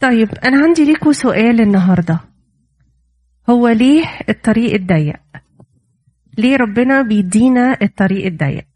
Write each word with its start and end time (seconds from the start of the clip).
طيب 0.00 0.34
أنا 0.34 0.64
عندي 0.64 0.84
ليكوا 0.84 1.12
سؤال 1.12 1.60
النهاردة. 1.60 2.20
هو 3.50 3.68
ليه 3.68 4.04
الطريق 4.28 4.74
الضيق؟ 4.74 5.20
ليه 6.38 6.56
ربنا 6.56 7.02
بيدينا 7.02 7.78
الطريق 7.82 8.26
الضيق؟ 8.26 8.66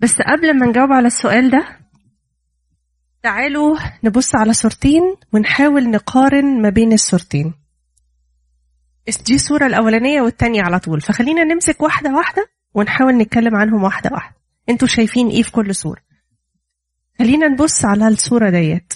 بس 0.00 0.22
قبل 0.22 0.58
ما 0.58 0.66
نجاوب 0.66 0.92
على 0.92 1.06
السؤال 1.06 1.50
ده 1.50 1.78
تعالوا 3.22 3.76
نبص 4.04 4.34
على 4.34 4.52
صورتين 4.52 5.16
ونحاول 5.32 5.90
نقارن 5.90 6.62
ما 6.62 6.68
بين 6.68 6.92
الصورتين. 6.92 7.54
دي 9.26 9.34
الصورة 9.34 9.66
الأولانية 9.66 10.20
والتانية 10.22 10.62
على 10.62 10.78
طول. 10.78 11.00
فخلينا 11.00 11.44
نمسك 11.44 11.82
واحدة 11.82 12.14
واحدة 12.14 12.46
ونحاول 12.74 13.12
نتكلم 13.14 13.56
عنهم 13.56 13.82
واحدة 13.82 14.10
واحدة. 14.12 14.36
أنتوا 14.68 14.88
شايفين 14.88 15.28
إيه 15.28 15.42
في 15.42 15.52
كل 15.52 15.74
صورة؟ 15.74 16.00
خلينا 17.18 17.48
نبص 17.48 17.84
على 17.84 18.08
الصورة 18.08 18.50
ديت. 18.50 18.94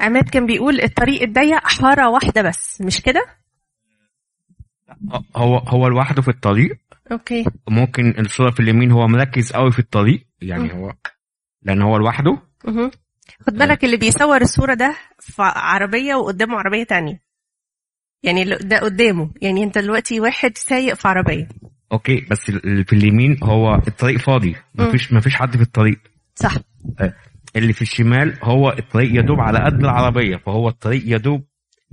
عماد 0.00 0.28
كان 0.28 0.46
بيقول 0.46 0.80
الطريق 0.80 1.22
الضيق 1.22 1.68
حارة 1.68 2.08
واحدة 2.10 2.42
بس 2.42 2.80
مش 2.80 3.00
كده؟ 3.02 3.26
هو 5.36 5.58
هو 5.58 5.88
لوحده 5.88 6.22
في 6.22 6.28
الطريق. 6.28 6.78
أوكي. 7.12 7.44
ممكن 7.68 8.14
الصورة 8.18 8.50
في 8.50 8.60
اليمين 8.60 8.90
هو 8.90 9.06
مركز 9.06 9.52
قوي 9.52 9.72
في 9.72 9.78
الطريق 9.78 10.26
يعني 10.40 10.72
هو 10.72 10.92
لأن 11.62 11.82
هو 11.82 11.96
لوحده. 11.96 12.38
مه. 12.64 12.90
خد 13.46 13.54
بالك 13.54 13.84
اللي 13.84 13.96
بيصور 13.96 14.40
الصورة 14.42 14.74
ده 14.74 14.96
في 15.20 15.42
عربية 15.42 16.14
وقدامه 16.14 16.56
عربية 16.56 16.84
تانية. 16.84 17.20
يعني 18.22 18.44
ده 18.44 18.78
قدامه. 18.78 19.30
يعني 19.42 19.64
انت 19.64 19.78
دلوقتي 19.78 20.20
واحد 20.20 20.58
سايق 20.58 20.94
في 20.94 21.08
عربية. 21.08 21.48
okay 21.92 22.26
بس 22.30 22.48
اللي 22.48 22.84
في 22.84 22.92
اليمين 22.92 23.38
هو 23.44 23.74
الطريق 23.74 24.18
فاضي. 24.18 24.56
مفيش 24.74 25.12
مفيش 25.12 25.34
حد 25.34 25.56
في 25.56 25.62
الطريق. 25.62 25.98
صح. 26.34 26.54
آه، 27.00 27.14
اللي 27.56 27.72
في 27.72 27.82
الشمال 27.82 28.38
هو 28.44 28.68
الطريق 28.78 29.10
يدوب 29.18 29.40
على 29.40 29.58
قد 29.64 29.80
العربية 29.80 30.36
فهو 30.36 30.68
الطريق 30.68 31.02
يدوب 31.06 31.46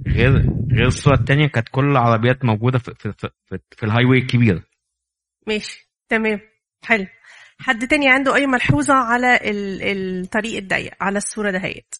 غير 0.07 0.31
غير 0.71 0.87
الصورة 0.87 1.15
التانية 1.15 1.47
كانت 1.47 1.69
كل 1.71 1.85
العربيات 1.91 2.45
موجودة 2.45 2.79
في 2.79 2.93
في 2.99 3.13
في, 3.17 3.29
في, 3.77 3.83
ال 3.85 4.05
highway 4.05 4.17
الكبير 4.19 4.63
ماشي 5.47 5.89
تمام 6.09 6.39
حلو. 6.83 7.05
حد 7.59 7.87
تاني 7.87 8.09
عنده 8.09 8.35
أي 8.35 8.47
ملحوظة 8.47 8.93
على 8.93 9.35
ال- 9.35 9.81
الطريق 10.21 10.57
الضيق 10.57 10.93
على 11.01 11.17
الصورة 11.17 11.51
دهيت؟ 11.51 11.95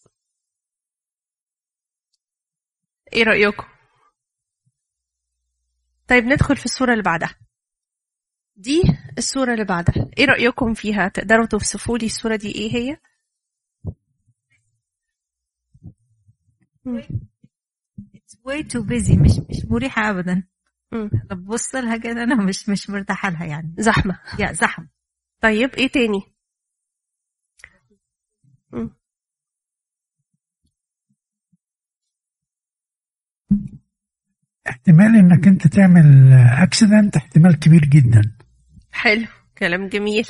إيه 3.12 3.22
رأيكم؟ 3.24 3.66
طيب 6.08 6.24
ندخل 6.24 6.56
في 6.56 6.64
الصورة 6.64 6.92
اللي 6.92 7.02
بعدها. 7.02 7.34
دي 8.56 8.82
الصورة 9.18 9.52
اللي 9.52 9.64
بعدها. 9.64 10.10
إيه 10.18 10.24
رأيكم 10.24 10.74
فيها؟ 10.74 11.08
تقدروا 11.08 11.46
توصفوا 11.46 11.98
لي 11.98 12.06
الصورة 12.06 12.36
دي 12.36 12.54
إيه 12.54 12.74
هي؟ 12.76 12.96
It's 16.86 18.36
way 18.44 18.62
too 18.62 18.82
busy. 18.84 19.18
مش 19.18 19.30
مش 19.50 19.64
مريحة 19.70 20.10
أبدا. 20.10 20.42
مم. 20.92 21.10
ببص 21.30 21.74
لها 21.74 21.96
كده 21.96 22.22
أنا 22.22 22.44
مش 22.44 22.68
مش 22.68 22.90
مرتاحة 22.90 23.30
لها 23.30 23.44
يعني. 23.44 23.74
زحمة. 23.78 24.18
يا 24.38 24.52
زحمة. 24.52 24.88
طيب 25.40 25.70
إيه 25.70 25.88
تاني؟ 25.88 26.20
مم. 28.72 28.90
احتمال 34.68 35.16
إنك 35.16 35.46
أنت 35.48 35.66
تعمل 35.66 36.32
accident 36.62 37.16
احتمال 37.16 37.58
كبير 37.58 37.84
جدا. 37.84 38.32
حلو 38.92 39.26
كلام 39.58 39.88
جميل. 39.88 40.26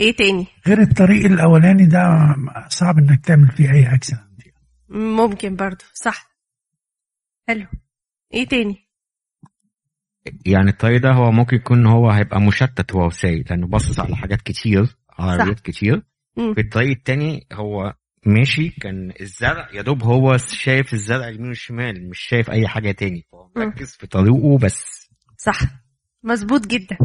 إيه 0.00 0.16
تاني؟ 0.16 0.46
غير 0.66 0.80
الطريق 0.80 1.24
الأولاني 1.24 1.86
ده 1.86 2.00
صعب 2.68 2.98
إنك 2.98 3.24
تعمل 3.24 3.48
فيه 3.50 3.70
أي 3.72 3.94
accident 3.94 4.27
ممكن 4.88 5.56
برضو 5.56 5.84
صح. 5.94 6.30
حلو. 7.48 7.66
إيه 8.34 8.46
تاني؟ 8.48 8.88
يعني 10.46 10.70
الطريق 10.70 11.00
ده 11.00 11.10
هو 11.12 11.30
ممكن 11.30 11.56
يكون 11.56 11.86
هو 11.86 12.10
هيبقى 12.10 12.40
مشتت 12.40 12.94
وهو 12.94 13.10
سايق 13.10 13.44
لأنه 13.50 13.66
باصص 13.66 14.00
على 14.00 14.16
حاجات 14.16 14.42
كتير 14.42 14.96
عربيات 15.10 15.60
كتير. 15.60 16.02
مم. 16.36 16.54
في 16.54 16.60
الطريق 16.60 16.90
التاني 16.90 17.46
هو 17.52 17.94
ماشي 18.26 18.68
كان 18.68 19.12
الزرع 19.20 19.68
يا 19.72 19.82
دوب 19.82 20.02
هو 20.02 20.36
شايف 20.36 20.92
الزرع 20.92 21.28
اليمين 21.28 21.48
والشمال 21.48 22.10
مش 22.10 22.18
شايف 22.18 22.50
أي 22.50 22.68
حاجة 22.68 22.90
تاني. 22.92 23.26
فهو 23.32 23.50
مم. 23.56 23.62
مركز 23.64 23.96
في 23.96 24.06
طريقه 24.06 24.58
بس. 24.58 25.08
صح. 25.36 25.60
مظبوط 26.22 26.66
جدا. 26.66 26.98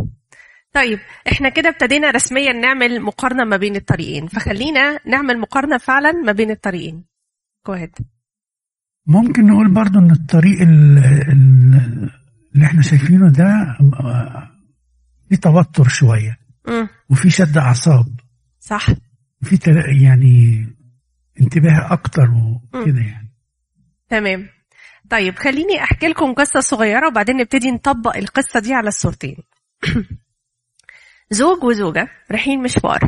طيب 0.73 0.99
إحنا 1.31 1.49
كده 1.49 1.69
ابتدينا 1.69 2.11
رسميا 2.11 2.53
نعمل 2.53 3.01
مقارنة 3.01 3.43
ما 3.43 3.57
بين 3.57 3.75
الطريقين. 3.75 4.27
فخلينا 4.27 4.99
نعمل 5.05 5.39
مقارنة 5.39 5.77
فعلا 5.77 6.11
ما 6.11 6.31
بين 6.31 6.51
الطريقين. 6.51 7.03
جو 7.67 7.75
ahead. 7.75 8.03
ممكن 9.07 9.47
نقول 9.47 9.73
برضو 9.73 9.99
إن 9.99 10.11
الطريق 10.11 10.61
ال- 10.61 10.97
ال- 11.31 12.09
اللي 12.55 12.65
إحنا 12.65 12.81
شايفينه 12.81 13.29
ده 13.31 13.77
فيه 15.29 15.35
توتر 15.35 15.87
شوية. 15.87 16.37
مم. 16.67 16.87
وفي 17.09 17.29
شد 17.29 17.57
أعصاب. 17.57 18.19
صح. 18.59 18.87
تل- 19.61 20.01
يعني 20.03 20.65
انتباه 21.41 21.93
أكتر 21.93 22.29
وكده 22.73 22.99
يعني. 22.99 23.33
تمام. 24.09 24.49
طيب 25.09 25.35
خليني 25.35 25.83
أحكي 25.83 26.07
لكم 26.07 26.33
قصة 26.33 26.59
صغيرة 26.59 27.07
وبعدين 27.07 27.37
نبتدي 27.37 27.71
نطبق 27.71 28.17
القصة 28.17 28.59
دي 28.59 28.73
على 28.73 28.87
الصورتين. 28.87 29.37
زوج 31.31 31.63
وزوجة 31.63 32.07
رايحين 32.31 32.63
مشوار. 32.63 32.99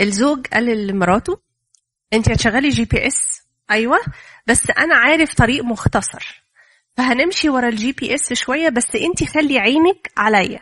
الزوج 0.00 0.46
قال 0.46 0.86
لمراته 0.86 1.42
أنت 2.12 2.30
هتشغلي 2.30 2.68
GPS 2.68 3.41
أيوه. 3.72 3.98
بس 4.46 4.70
أنا 4.70 4.96
عارف 4.96 5.34
طريق 5.34 5.64
مختصر. 5.64 6.42
فهنمشي 6.96 7.48
ورا 7.48 7.68
ال 7.68 7.92
GPS 7.92 8.32
شوية 8.32 8.68
بس 8.68 8.96
أنت 8.96 9.24
خلي 9.24 9.58
عينك 9.58 10.12
عليا. 10.16 10.60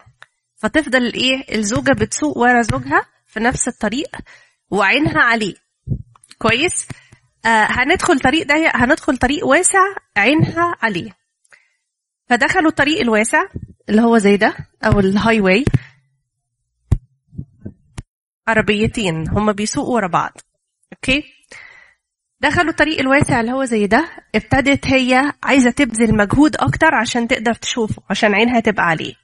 فتفضل 0.56 1.12
إيه 1.12 1.54
الزوجة 1.54 1.92
بتسوق 1.92 2.38
ورا 2.38 2.62
زوجها 2.62 3.06
في 3.26 3.40
نفس 3.40 3.68
الطريق 3.68 4.16
وعينها 4.70 5.20
عليه. 5.22 5.54
كويس؟ 6.38 6.88
آه 7.44 7.66
هندخل 7.70 8.20
طريق 8.20 8.46
ضيق 8.46 8.76
هندخل 8.76 9.16
طريق 9.16 9.46
واسع 9.46 9.84
عينها 10.16 10.76
عليه. 10.82 11.16
فدخلوا 12.28 12.70
الطريق 12.70 13.00
الواسع 13.00 13.42
اللي 13.88 14.02
هو 14.02 14.18
زي 14.18 14.36
ده 14.36 14.54
أو 14.84 15.00
ال 15.00 15.40
highway 15.40 15.64
عربيتين 18.48 19.28
هما 19.28 19.52
بيسوقوا 19.52 19.94
ورا 19.94 20.06
بعض. 20.06 20.32
okay؟ 20.92 21.39
دخلوا 22.40 22.70
الطريق 22.70 23.00
الواسع 23.00 23.40
اللي 23.40 23.52
هو 23.52 23.64
زي 23.64 23.86
ده 23.86 24.08
ابتدت 24.34 24.86
هي 24.86 25.32
عايزة 25.42 25.70
تبذل 25.70 26.16
مجهود 26.16 26.56
أكتر 26.56 26.94
عشان 26.94 27.28
تقدر 27.28 27.54
تشوفه 27.54 28.02
عشان 28.10 28.34
عينها 28.34 28.60
تبقى 28.60 28.86
عليه. 28.86 29.14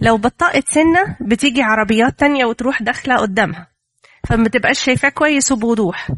لو 0.00 0.16
بطأت 0.16 0.68
سنة 0.68 1.16
بتيجي 1.20 1.62
عربيات 1.62 2.18
تانية 2.18 2.44
وتروح 2.44 2.82
داخلة 2.82 3.16
قدامها. 3.16 3.68
فما 4.28 4.48
تبقاش 4.48 4.84
شايفاه 4.84 5.08
كويس 5.08 5.52
وبوضوح. 5.52 6.08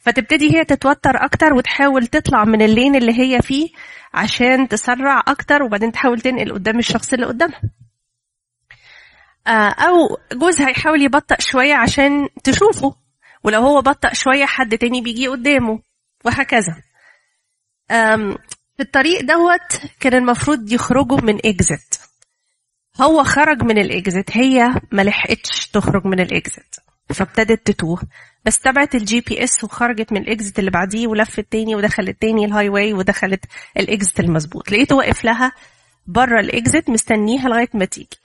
فتبتدي 0.00 0.56
هي 0.56 0.64
تتوتر 0.64 1.24
أكتر 1.24 1.54
وتحاول 1.54 2.06
تطلع 2.06 2.44
من 2.44 2.62
اللين 2.62 2.94
اللي 2.94 3.20
هي 3.20 3.42
فيه 3.42 3.68
عشان 4.14 4.68
تسرع 4.68 5.22
أكتر 5.28 5.62
وبعدين 5.62 5.92
تحاول 5.92 6.20
تنقل 6.20 6.52
قدام 6.52 6.78
الشخص 6.78 7.12
اللي 7.12 7.26
قدامها. 7.26 7.60
آه، 9.46 9.50
أو 9.68 10.18
جوزها 10.32 10.68
يحاول 10.70 11.02
يبطأ 11.02 11.36
شوية 11.38 11.74
عشان 11.74 12.28
تشوفه. 12.44 12.94
ولو 13.44 13.60
هو 13.60 13.80
بطأ 13.80 14.14
شوية 14.14 14.46
حد 14.46 14.78
تاني 14.78 15.00
بيجي 15.00 15.28
قدامه. 15.28 15.87
وهكذا. 16.24 16.82
في 18.76 18.80
الطريق 18.80 19.20
دوت 19.20 19.90
كان 20.00 20.14
المفروض 20.14 20.72
يخرجوا 20.72 21.20
من 21.20 21.38
exit 21.38 21.98
هو 23.00 23.24
خرج 23.24 23.62
من 23.62 23.84
ال 23.84 23.94
exit 23.94 24.36
هي 24.36 24.80
ما 24.92 25.02
لحقتش 25.02 25.68
تخرج 25.68 26.06
من 26.06 26.26
ال 26.26 26.37
exit 26.37 26.80
فابتدت 27.14 27.66
تتوه. 27.66 28.02
بس 28.44 28.58
تبعت 28.58 28.94
ال 28.94 29.20
GPS 29.20 29.64
وخرجت 29.64 30.12
من 30.12 30.22
ال 30.22 30.29
exit 30.29 30.58
اللي 30.58 30.70
بعديه 30.70 31.06
ولفت 31.06 31.46
تاني 31.52 31.76
ودخلت 31.76 32.20
تاني 32.20 32.44
ال 32.44 32.68
highway 32.68 32.92
ودخلت 32.92 33.44
ال 33.76 33.85
exit 33.85 34.20
المظبوط. 34.20 34.70
لقيته 34.70 34.96
واقف 34.96 35.24
لها 35.24 35.52
بره 36.06 36.40
ال 36.40 36.50
exit 36.50 36.90
مستنيها 36.90 37.48
لغاية 37.48 37.68
ما 37.74 37.84
تيجي. 37.84 38.18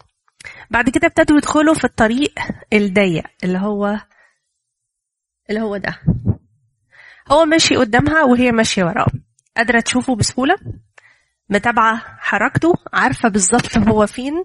بعد 0.70 0.90
كده 0.90 1.08
ابتدوا 1.08 1.38
يدخلوا 1.38 1.74
في 1.74 1.84
الطريق 1.84 2.34
الضيق 2.74 3.24
اللي 3.44 3.58
هو 3.58 4.00
اللي 5.50 5.62
هو 5.62 5.78
ده. 5.78 6.00
هو 7.32 7.46
ماشي 7.46 7.76
قدامها 7.76 8.24
وهي 8.24 8.52
ماشية 8.52 8.84
وراه. 8.84 9.08
قادرة 9.58 9.80
تشوفه 9.80 10.16
بسهولة. 10.16 10.56
متابعة 11.50 12.18
حركته. 12.20 12.74
عارفة 12.94 13.30
بالظبط 13.30 13.78
هو 13.78 14.08
فين. 14.08 14.44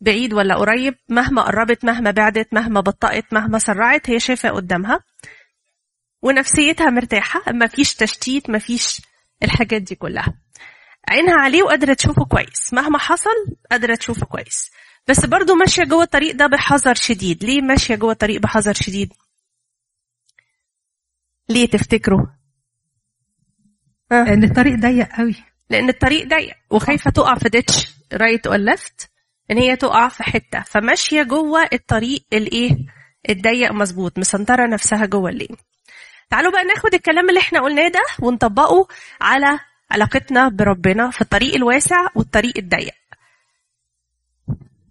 بعيد 0.00 0.34
ولا 0.34 0.54
قريب. 0.54 0.94
مهما 1.08 1.42
قربت 1.42 1.84
مهما 1.84 2.10
بعدت 2.10 2.54
مهما 2.54 2.80
بطأت 2.80 3.24
مهما 3.32 3.58
سرعت 3.58 4.10
هي 4.10 4.20
شايفة 4.20 4.50
قدامها. 4.50 5.00
ونفسيتها 6.22 6.90
مرتاحة. 6.90 7.52
مفيش 7.52 7.94
تشتيت 7.94 8.50
مفيش 8.50 9.02
الحاجات 9.42 9.82
دي 9.82 9.94
كلها. 9.94 10.34
عينها 11.08 11.34
عليه 11.40 11.62
وقادرة 11.62 11.94
تشوفه 11.94 12.24
كويس. 12.24 12.72
مهما 12.72 12.98
حصل 12.98 13.56
قادرة 13.70 13.94
تشوفه 13.94 14.26
كويس. 14.26 14.70
بس 15.08 15.26
برضو 15.26 15.54
ماشية 15.54 15.84
جوه 15.84 16.02
الطريق 16.02 16.34
ده 16.34 16.46
بحذر 16.46 16.94
شديد. 16.94 17.44
ليه 17.44 17.60
ماشية 17.62 17.94
جوه 17.94 18.12
الطريق 18.12 18.40
بحذر 18.40 18.74
شديد؟ 18.74 19.12
ليه 21.50 21.66
تفتكروا؟ 21.66 22.26
آه. 24.12 24.22
الطريق 24.34 24.74
ضيق 24.74 25.08
قوي. 25.16 25.34
لأن 25.70 25.88
الطريق 25.88 26.26
ضيق. 26.28 26.54
وخايفه 26.70 27.10
تقع 27.10 27.34
في 27.34 27.48
ditch 27.48 27.94
right 28.12 28.46
or 28.46 28.56
left 28.56 29.10
إن 29.50 29.58
هي 29.58 29.76
تقع 29.76 30.08
في 30.08 30.22
حتة. 30.22 30.60
فماشيه 30.60 31.22
جوه 31.22 31.68
الطريق 31.72 32.24
الإيه؟ 32.32 32.76
الضيق 33.28 33.72
مظبوط. 33.72 34.18
مسنترة 34.18 34.66
نفسها 34.66 35.06
جوه 35.06 35.30
ال 35.30 35.34
lane. 35.34 35.56
تعالوا 36.30 36.52
بقى 36.52 36.64
ناخد 36.64 36.94
الكلام 36.94 37.28
اللي 37.28 37.40
إحنا 37.40 37.60
قلناه 37.60 37.88
ده 37.88 38.02
ونطبقه 38.22 38.88
على 39.20 39.58
علاقتنا 39.90 40.48
بربنا 40.48 41.10
في 41.10 41.20
الطريق 41.20 41.54
الواسع 41.54 42.06
والطريق 42.14 42.58
الضيق. 42.58 42.94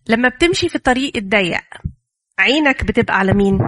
لما 0.08 0.30
بتمشي 0.30 0.70
في 0.70 0.76
الطريق 0.76 1.18
الضيق 1.18 1.64
عينك 2.40 2.84
بتبقى 2.84 3.18
على 3.18 3.34
مين؟ 3.34 3.60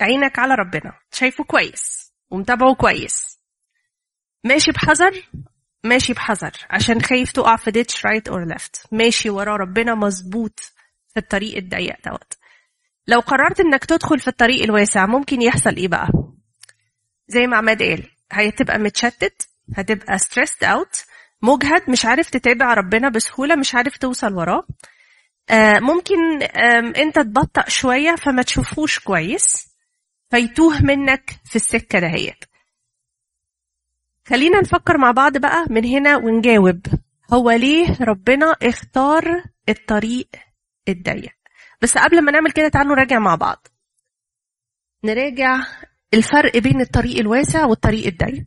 عينك 0.00 0.38
على 0.38 0.54
ربنا. 0.54 0.92
شايفه 1.12 1.44
كويس. 1.44 2.12
ومتابعه 2.30 2.74
كويس. 2.74 3.38
ماشي 4.44 4.72
بحذر؟ 4.72 5.28
ماشي 5.84 6.12
بحذر. 6.12 6.52
عشان 6.70 7.02
خايف 7.02 7.32
تقع 7.32 7.56
في 7.56 7.70
ditch 7.70 8.06
right 8.06 8.28
or 8.28 8.44
left 8.48 8.86
ماشي 8.92 9.30
ورا 9.30 9.56
ربنا 9.56 9.94
مظبوط 9.94 10.60
في 11.08 11.16
الطريق 11.20 11.56
الضيق 11.56 11.96
دوت. 12.06 12.32
لو 13.08 13.20
قررت 13.20 13.60
إنك 13.60 13.84
تدخل 13.84 14.20
في 14.20 14.28
الطريق 14.28 14.62
الواسع 14.62 15.06
ممكن 15.06 15.42
يحصل 15.42 15.76
إيه 15.76 15.88
بقى؟ 15.88 16.08
زي 17.28 17.46
ما 17.46 17.56
عماد 17.56 17.82
قال 17.82 18.10
هتبقى 18.32 18.78
متشتت 18.78 19.48
هتبقى 19.76 20.18
stressed 20.18 20.64
out 20.64 21.04
مجهد 21.42 21.90
مش 21.90 22.04
عارف 22.04 22.30
تتابع 22.30 22.74
ربنا 22.74 23.08
بسهولة 23.08 23.56
مش 23.56 23.74
عارف 23.74 23.96
توصل 23.96 24.34
وراه. 24.34 24.66
آه، 25.50 25.78
ممكن 25.78 26.42
آم، 26.42 26.92
انت 26.96 27.18
تبطأ 27.18 27.68
شوية 27.68 28.14
فما 28.14 28.42
تشوفوش 28.42 28.98
كويس. 28.98 29.65
فيتوه 30.30 30.82
منك 30.82 31.30
في 31.44 31.56
السكة 31.56 31.98
دهيت 31.98 32.44
خلينا 34.28 34.60
نفكر 34.60 34.98
مع 34.98 35.10
بعض 35.10 35.36
بقى 35.38 35.66
من 35.70 35.84
هنا 35.84 36.16
ونجاوب. 36.16 36.86
هو 37.32 37.50
ليه 37.50 37.96
ربنا 38.00 38.46
اختار 38.62 39.44
الطريق 39.68 40.28
الضيق؟ 40.88 41.32
بس 41.82 41.98
قبل 41.98 42.22
ما 42.24 42.32
نعمل 42.32 42.52
كده 42.52 42.68
تعالوا 42.68 42.96
نراجع 42.96 43.18
مع 43.18 43.34
بعض. 43.34 43.66
نراجع 45.04 45.66
الفرق 46.14 46.56
بين 46.56 46.80
الطريق 46.80 47.18
الواسع 47.18 47.66
والطريق 47.66 48.06
الضيق. 48.06 48.44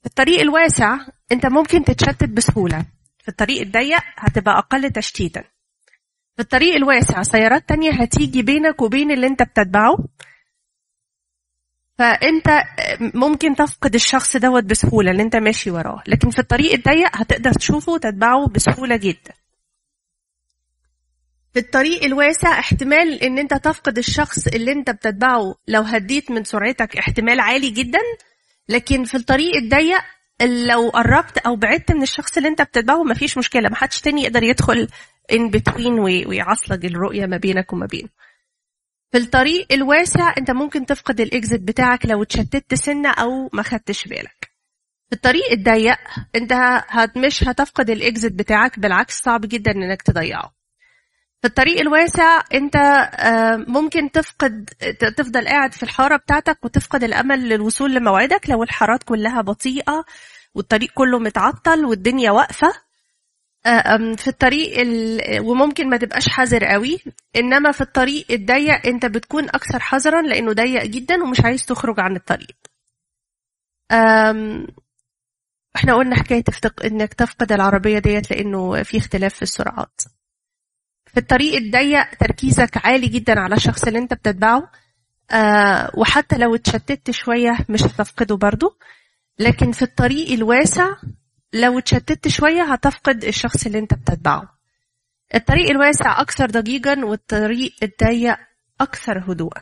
في 0.00 0.06
الطريق 0.06 0.40
الواسع 0.40 0.98
انت 1.32 1.46
ممكن 1.46 1.84
تتشتت 1.84 2.28
بسهولة. 2.28 2.86
في 3.18 3.28
الطريق 3.28 3.60
الضيق 3.60 4.02
هتبقى 4.16 4.58
أقل 4.58 4.90
تشتيتا. 4.90 5.44
في 6.36 6.42
الطريق 6.42 6.74
الواسع 6.74 7.22
سيارات 7.22 7.68
تانية 7.68 7.92
هتيجي 7.92 8.42
بينك 8.42 8.82
وبين 8.82 9.10
اللي 9.10 9.26
انت 9.26 9.42
بتتبعه. 9.42 9.96
فأنت 12.00 12.62
ممكن 13.00 13.54
تفقد 13.54 13.94
الشخص 13.94 14.36
دوت 14.36 14.64
بسهولة 14.64 15.10
اللي 15.10 15.22
انت 15.22 15.36
ماشي 15.36 15.70
وراه. 15.70 16.02
لكن 16.06 16.30
في 16.30 16.38
الطريق 16.38 16.72
الضيق 16.72 17.16
هتقدر 17.16 17.52
تشوفه 17.52 17.92
وتتبعه 17.92 18.48
بسهولة 18.48 18.96
جدا. 18.96 19.32
في 21.52 21.58
الطريق 21.58 22.04
الواسع 22.04 22.58
احتمال 22.58 23.22
إن 23.22 23.38
انت 23.38 23.54
تفقد 23.54 23.98
الشخص 23.98 24.46
اللي 24.46 24.72
انت 24.72 24.90
بتتبعه 24.90 25.54
لو 25.68 25.82
هديت 25.82 26.30
من 26.30 26.44
سرعتك 26.44 26.96
احتمال 26.96 27.40
عالي 27.40 27.70
جدا. 27.70 28.00
لكن 28.68 29.04
في 29.04 29.16
الطريق 29.16 29.56
الضيق 29.56 30.00
لو 30.42 30.88
قربت 30.88 31.38
أو 31.38 31.56
بعدت 31.56 31.92
من 31.92 32.02
الشخص 32.02 32.36
اللي 32.36 32.48
انت 32.48 32.62
بتتبعه 32.62 33.02
مفيش 33.02 33.38
مشكلة. 33.38 33.68
محدش 33.68 34.00
تاني 34.00 34.22
يقدر 34.22 34.42
يدخل 34.42 34.88
ان 35.32 35.50
بتوين 35.50 35.98
ويعصلج 35.98 36.86
الرؤية 36.86 37.26
ما 37.26 37.36
بينك 37.36 37.72
وما 37.72 37.86
بينه. 37.86 38.08
في 39.12 39.18
الطريق 39.18 39.66
الواسع 39.72 40.34
انت 40.38 40.50
ممكن 40.50 40.86
تفقد 40.86 41.20
الاكزit 41.20 41.60
بتاعك 41.60 42.06
لو 42.06 42.22
اتشتت 42.22 42.74
سنة 42.74 43.10
أو 43.10 43.50
ما 43.52 43.62
خدتش 43.62 44.08
بالك. 44.08 44.50
في 45.08 45.16
الطريق 45.16 45.52
الضيق 45.52 45.98
انت 46.34 46.52
هت 46.88 47.16
مش 47.18 47.44
هتفقد 47.44 47.90
الاكزit 47.90 48.32
بتاعك 48.32 48.78
بالعكس 48.78 49.22
صعب 49.22 49.40
جدا 49.40 49.72
انك 49.72 50.02
تضيعه. 50.02 50.52
في 51.40 51.48
الطريق 51.48 51.80
الواسع 51.80 52.42
انت 52.54 52.76
آه، 52.76 53.64
ممكن 53.68 54.10
تفقد 54.10 54.70
تفضل 55.16 55.48
قاعد 55.48 55.72
في 55.74 55.82
الحارة 55.82 56.16
بتاعتك 56.16 56.64
وتفقد 56.64 57.04
الأمل 57.04 57.48
للوصول 57.48 57.94
لموعدك 57.94 58.50
لو 58.50 58.62
الحارات 58.62 59.02
كلها 59.02 59.40
بطيئة 59.40 60.04
والطريق 60.54 60.90
كله 60.94 61.18
متعطل 61.18 61.84
والدنيا 61.84 62.30
واقفة. 62.30 62.89
في 64.16 64.28
الطريق 64.28 64.78
ال... 64.80 65.20
وممكن 65.40 65.88
ما 65.90 65.96
تبقاش 65.96 66.28
حذر 66.28 66.64
قوي 66.64 66.98
إنما 67.36 67.72
في 67.72 67.80
الطريق 67.80 68.26
الضيق 68.30 68.86
أنت 68.86 69.06
بتكون 69.06 69.44
أكثر 69.44 69.78
حذرا 69.78 70.22
لأنه 70.22 70.52
ضيق 70.52 70.84
جدا 70.84 71.22
ومش 71.22 71.40
عايز 71.40 71.66
تخرج 71.66 72.00
عن 72.00 72.16
الطريق. 72.16 72.56
أم، 73.92 74.66
إحنا 75.76 75.94
قلنا 75.94 76.16
حكاية 76.16 76.40
تفتق... 76.40 76.84
إنك 76.84 77.14
تفقد 77.14 77.52
العربية 77.52 77.98
ديت 77.98 78.30
لأنه 78.30 78.82
في 78.82 78.98
اختلاف 78.98 79.34
في 79.34 79.42
السرعات. 79.42 80.00
في 81.06 81.16
الطريق 81.20 81.54
الضيق 81.54 82.14
تركيزك 82.20 82.86
عالي 82.86 83.06
جدا 83.08 83.40
على 83.40 83.54
الشخص 83.54 83.84
اللي 83.84 83.98
أنت 83.98 84.14
بتتبعه 84.14 84.70
آه 85.30 85.90
وحتى 85.94 86.36
لو 86.38 86.54
اتشتت 86.54 87.10
شوية 87.10 87.58
مش 87.68 87.82
هتفقده 87.82 88.36
برضو 88.36 88.78
لكن 89.38 89.72
في 89.72 89.82
الطريق 89.82 90.32
الواسع 90.32 90.88
لو 91.52 91.78
اتشتت 91.78 92.28
شوية 92.28 92.62
هتفقد 92.72 93.24
الشخص 93.24 93.66
اللي 93.66 93.78
انت 93.78 93.94
بتتبعه. 93.94 94.58
الطريق 95.34 95.70
الواسع 95.70 96.20
أكثر 96.20 96.46
ضجيجا 96.46 97.04
والطريق 97.04 97.72
الضيق 97.82 98.36
أكثر 98.80 99.32
هدوءا. 99.32 99.60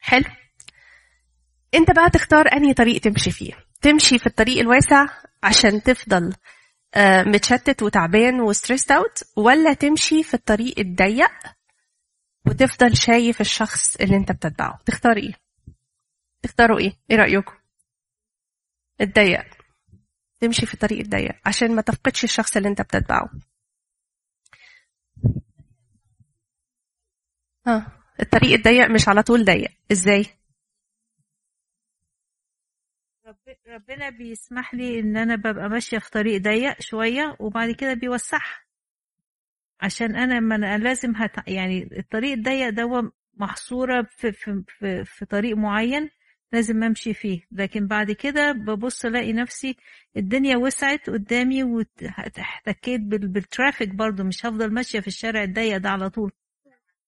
حلو. 0.00 0.24
انت 1.74 1.90
بقى 1.90 2.10
تختار 2.10 2.52
أنهي 2.52 2.74
طريق 2.74 3.00
تمشي 3.00 3.30
فيه. 3.30 3.52
تمشي 3.82 4.18
في 4.18 4.26
الطريق 4.26 4.58
الواسع 4.58 5.06
عشان 5.42 5.82
تفضل 5.82 6.34
آه، 6.94 7.22
متشتت 7.22 7.82
وتعبان 7.82 8.40
و 8.40 8.46
stressed 8.46 8.92
out 8.92 9.22
ولا 9.36 9.72
تمشي 9.72 10.22
في 10.22 10.34
الطريق 10.34 10.78
الضيق 10.78 11.30
وتفضل 12.46 12.96
شايف 12.96 13.40
الشخص 13.40 13.96
اللي 13.96 14.16
انت 14.16 14.32
بتتبعه. 14.32 14.78
تختار 14.86 15.16
إيه؟ 15.16 15.32
تختاروا 16.42 16.78
إيه؟ 16.78 16.92
إيه 17.10 17.16
رأيكم؟ 17.16 17.54
الضيق. 19.00 19.57
تمشي 20.40 20.66
في 20.66 20.74
الطريق 20.74 20.98
الضيق 21.00 21.32
عشان 21.46 21.74
ما 21.76 21.82
تفقدش 21.82 22.24
الشخص 22.24 22.56
اللي 22.56 22.68
انت 22.68 22.82
بتتبعه. 22.82 23.30
ها 27.66 27.92
الطريق 28.20 28.52
الضيق 28.52 28.90
مش 28.90 29.08
على 29.08 29.22
طول 29.22 29.44
ضيق. 29.44 29.70
إزاي؟ 29.92 30.26
رب- 33.26 33.56
ربنا 33.66 34.10
بيسمح 34.10 34.74
لي 34.74 35.00
ان 35.00 35.16
أنا 35.16 35.36
ببقى 35.36 35.68
ماشية 35.68 35.98
في 35.98 36.10
طريق 36.10 36.40
ضيق 36.42 36.80
شوية 36.80 37.36
وبعد 37.40 37.70
كده 37.70 37.94
بيوسعها. 37.94 38.60
عشان 39.80 40.16
أنا 40.16 40.40
ما 40.40 40.54
أنا 40.54 40.78
لازم 40.78 41.16
هت... 41.16 41.48
يعني 41.48 41.98
الطريق 41.98 42.32
الضيق 42.32 42.68
ده 42.68 43.12
محصورة 43.34 44.02
في 44.10 44.32
في 44.32 44.64
في, 44.68 45.04
في 45.04 45.24
طريق 45.26 45.56
معين. 45.56 46.10
لازم 46.52 46.82
أمشي 46.82 47.14
فيه. 47.14 47.40
لكن 47.52 47.86
بعد 47.86 48.12
كده 48.12 48.52
ببص 48.52 49.04
ألاقي 49.04 49.32
نفسي 49.32 49.76
الدنيا 50.16 50.56
وسعت 50.56 51.10
قدامي 51.10 51.62
واحتكيت 51.62 53.00
بال... 53.00 53.28
بال 53.28 53.41
traffic 53.41 53.88
برضو. 53.88 54.24
مش 54.24 54.46
هفضل 54.46 54.72
ماشية 54.74 55.00
في 55.00 55.06
الشارع 55.08 55.42
الضيق 55.42 55.76
ده 55.76 55.90
على 55.90 56.10
طول. 56.10 56.32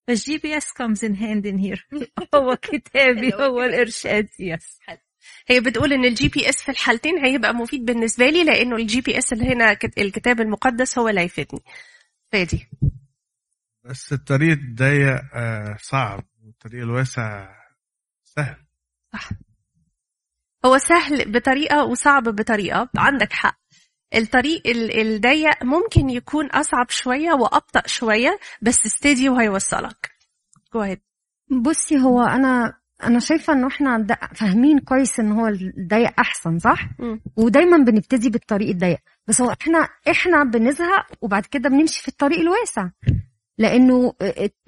فال 0.07 0.39
GPS 0.39 0.65
comes 0.69 1.09
in 1.09 1.15
handy 1.15 1.59
here. 1.59 2.01
هو 2.35 2.57
كتابي 2.57 3.35
هو 3.35 3.63
الإرشاد 3.63 4.29
yes 4.41 4.79
هي 5.49 5.61
بتقول 5.61 5.93
إن 5.93 6.05
ال 6.05 6.29
GPS 6.29 6.63
في 6.63 6.69
الحالتين 6.71 7.19
هيبقى 7.19 7.55
مفيد 7.55 7.85
بالنسبة 7.85 8.27
لي 8.27 8.45
لأنه 8.45 8.77
ال 8.77 9.01
GPS 9.01 9.33
اللي 9.33 9.45
هنا 9.45 9.75
كت- 9.75 9.99
الكتاب 9.99 10.41
المقدس 10.41 10.99
هو 10.99 11.09
اللي 11.09 11.21
هيفيدني. 11.21 11.61
فادي. 12.33 12.69
بس 13.85 14.13
الطريق 14.13 14.53
الضيق 14.59 15.21
آه، 15.35 15.77
صعب. 15.81 16.25
والطريق 16.45 16.83
الواسع 16.83 17.55
سهل. 18.25 18.57
هو 20.65 20.79
سهل 20.79 21.33
بطريقة 21.33 21.85
وصعب 21.85 22.23
بطريقة. 22.23 22.89
عندك 22.97 23.33
حق. 23.33 23.59
الطريق 24.15 24.63
ال- 24.67 25.01
الضيق 25.01 25.65
ممكن 25.65 26.11
يكون 26.11 26.47
أصعب 26.47 26.91
شوية 26.91 27.33
وأبطأ 27.33 27.83
شوية 27.87 28.39
بس 28.63 28.87
استدي 28.87 29.29
وهيوصلك 29.29 30.11
جو. 30.75 30.97
بصي 31.63 31.99
هو 32.01 32.23
أنا 32.23 32.81
أنا 33.03 33.19
شايفة 33.21 33.53
إنه 33.53 33.67
إحنا 33.67 34.07
فاهمين 34.35 34.79
كويس 34.79 35.21
إن 35.21 35.33
هو 35.33 35.47
الضيق 35.49 36.13
أحسن 36.21 36.59
صح؟ 36.59 36.89
مم. 36.99 37.21
ودايما 37.37 37.77
بنبتدي 37.77 38.31
بالطريق 38.31 38.69
الضيق. 38.69 38.99
بس 39.27 39.41
هو 39.41 39.51
إحنا 39.61 39.89
إحنا 40.11 40.45
بنزهق 40.45 41.07
وبعد 41.21 41.47
كده 41.47 41.69
بنمشي 41.69 42.03
في 42.03 42.09
الطريق 42.09 42.39
الواسع. 42.39 42.89
لأنه 43.59 44.15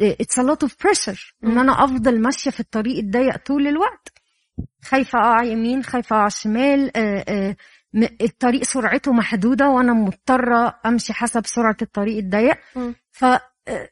اتس 0.00 0.40
a 0.40 0.42
lot 0.42 0.68
of 0.68 0.70
pressure. 0.70 1.32
إن. 1.44 1.58
أنا 1.58 1.84
أفضل 1.84 2.20
ماشية 2.20 2.50
في 2.50 2.60
الطريق 2.60 2.98
الضيق 2.98 3.36
طول 3.36 3.66
الوقت. 3.66 4.11
خايفة 4.84 5.18
اقع 5.18 5.42
يمين 5.42 5.82
خايفة 5.82 6.16
اقع 6.16 6.28
شمال 6.28 6.96
آه، 6.96 7.24
آه، 7.28 7.56
م- 7.94 8.06
الطريق 8.22 8.62
سرعته 8.62 9.12
محدودة 9.12 9.68
وأنا 9.68 9.92
مضطرة 9.92 10.80
أمشي 10.86 11.12
حسب 11.12 11.46
سرعة 11.46 11.76
الطريق 11.82 12.18
الضيق. 12.18 12.58
ف 13.10 13.24
آه، 13.24 13.88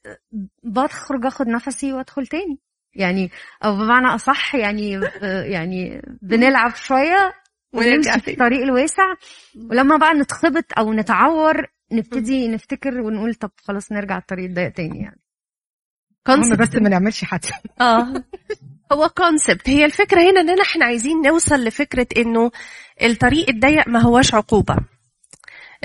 بخرج 0.63 1.27
آخد 1.27 1.49
نفسي 1.49 1.93
وأدخل 1.93 2.27
تاني. 2.27 2.59
يعني 2.95 3.31
أو 3.65 3.77
بمعنى 3.77 4.07
أصح 4.07 4.55
يعني 4.55 4.97
آه، 5.23 5.43
يعني 5.43 6.03
بنلعب 6.23 6.75
شوية 6.75 7.33
ونرجع 7.73 7.93
ونمشي 8.13 8.21
في. 8.21 8.31
الطريق 8.31 8.63
الواسع. 8.63 9.15
ولما 9.71 9.97
بقى 9.97 10.15
نتخبط 10.15 10.65
أو 10.79 10.93
نتعور 10.93 11.67
نبتدي 11.93 12.49
نفتكر 12.49 13.01
ونقول 13.01 13.35
طب 13.35 13.51
خلاص 13.65 13.93
نرجع 13.93 14.19
الطريق 14.19 14.45
الضيق 14.49 14.69
تاني 14.73 15.01
يعني. 15.03 15.21
concept. 16.29 16.57
بس 16.61 16.75
ما 16.75 16.89
نعملش 16.89 17.25
حادثة. 17.25 17.55
آه. 17.81 18.13
هو 18.93 19.09
كونسبت 19.09 19.69
هي 19.69 19.85
الفكرة 19.85 20.21
هنا 20.31 20.41
اننا 20.41 20.63
إحنا 20.63 20.85
عايزين 20.85 21.23
نوصل 21.23 21.65
لفكرة 21.65 22.07
إنه 22.17 22.51
الطريق 23.03 23.49
الضيق 23.49 23.89
ما 23.89 24.03
هوش 24.03 24.35
عقوبة. 24.35 24.77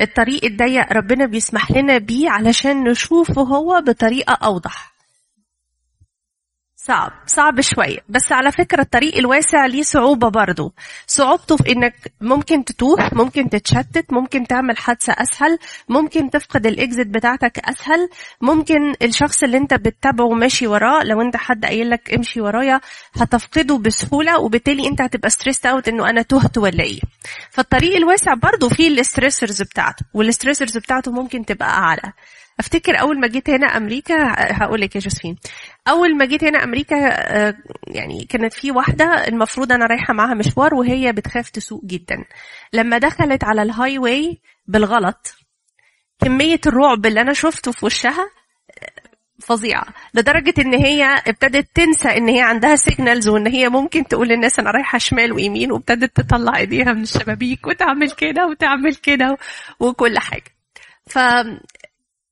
الطريق 0.02 0.46
الضيق 0.46 0.94
ربنا 0.94 1.26
بيسمح 1.26 1.72
لنا 1.72 1.98
بيه 1.98 2.30
علشان 2.30 2.84
نشوفه 2.84 3.42
هو 3.42 3.82
بطريقة 3.88 4.34
أوضح. 4.34 4.95
صعب 6.88 7.12
صعب 7.26 7.62
شوية 7.62 7.98
بس 8.10 8.32
على 8.32 8.52
فكرة 8.52 8.82
الطريق 8.82 9.18
الواسع 9.18 9.66
ليه 9.66 9.82
صعوبة 9.82 10.30
برضو. 10.30 10.74
صعوبته 11.08 11.58
في 11.58 11.72
إنك 11.72 11.94
ممكن 12.22 12.66
تتوه 12.66 13.10
ممكن 13.14 13.50
تتشتت 13.50 14.06
ممكن 14.14 14.48
تعمل 14.48 14.78
حادثة 14.78 15.14
أسهل 15.14 15.58
ممكن 15.90 16.30
تفقد 16.30 16.68
ال 16.68 16.76
exit 16.76 17.08
بتاعتك 17.08 17.60
أسهل 17.60 18.10
ممكن 18.42 18.94
الشخص 19.02 19.44
اللي 19.44 19.58
أنت 19.58 19.74
بتتابعه 19.74 20.30
ماشي 20.30 20.68
وراه 20.68 21.04
لو 21.04 21.22
أنت 21.22 21.38
حد 21.38 21.66
قايل 21.66 21.90
لك 21.90 22.14
امشي 22.14 22.42
ورايا 22.42 22.82
هتفقده 23.16 23.78
بسهولة 23.78 24.40
وبالتالي 24.40 24.88
أنت 24.88 25.02
هتبقى 25.02 25.30
stressed 25.30 25.68
out 25.68 25.88
إنه 25.88 26.10
أنا 26.10 26.22
تهت 26.22 26.58
ولا 26.58 26.84
إيه. 26.84 27.00
فالطريق 27.52 27.96
الواسع 27.96 28.34
برضو 28.34 28.70
فيه 28.70 28.88
ال 28.88 28.95
stressors 28.95 29.62
بتاعته 29.62 30.06
وال 30.14 30.25
stressors 30.25 30.78
بتاعته 30.78 31.12
ممكن 31.12 31.46
تبقى 31.46 31.70
أعلى. 31.70 32.14
أفتكر 32.60 33.00
أول 33.02 33.20
ما 33.20 33.28
جيت 33.28 33.50
هنا 33.50 33.68
أمريكا 33.68 34.16
هقول 34.38 34.82
لك 34.82 34.96
يا 34.96 35.00
جوزفين. 35.02 35.36
أول 35.88 36.18
ما 36.18 36.26
جيت 36.26 36.44
هنا 36.44 36.64
أمريكا 36.64 36.98
آه، 36.98 37.56
يعني 37.88 38.26
كانت 38.26 38.54
في 38.54 38.72
واحدة 38.72 39.06
المفروض 39.28 39.72
أنا 39.72 39.86
رايحة 39.86 40.14
معاها 40.14 40.34
مشوار 40.34 40.76
وهي 40.76 41.12
بتخاف 41.12 41.50
تسوق 41.50 41.86
جدا. 41.86 42.26
لما 42.74 42.98
دخلت 42.98 43.44
على 43.44 43.62
ال 43.62 43.98
highway 43.98 44.42
بالغلط 44.68 45.36
كمية 46.20 46.60
الرعب 46.68 47.06
اللي 47.06 47.22
أنا 47.22 47.34
شفته 47.34 47.72
في 47.72 47.86
وشها 47.86 48.30
فظيعة. 49.42 49.86
لدرجة 50.14 50.54
إن 50.60 50.74
هي 50.74 51.04
ابتدت 51.28 51.68
تنسى 51.76 52.10
إن 52.10 52.28
هي 52.30 52.42
عندها 52.42 52.76
signals 52.76 53.28
وإن 53.28 53.48
هي 53.48 53.70
ممكن 53.70 54.08
تقول 54.08 54.28
للناس 54.28 54.60
أنا 54.60 54.72
رايحة 54.72 54.98
شمال 54.98 55.34
ويمين 55.34 55.72
وابتدت 55.72 56.16
تطلع 56.22 56.58
إيديها 56.58 56.94
من 56.94 57.02
الشبابيك 57.02 57.68
وتعمل 57.68 58.12
كده 58.12 58.48
وتعمل 58.48 58.96
كده 58.96 59.38
وكل 59.80 60.20
حاجة. 60.20 60.56
ف 61.08 61.20